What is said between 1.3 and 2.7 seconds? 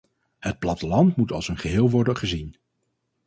als een geheel worden gezien.